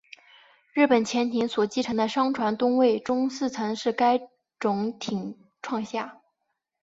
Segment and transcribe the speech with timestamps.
[0.73, 4.19] 日本潜艇所击沉的商船吨位中四成是该
[4.57, 6.23] 种艇创下。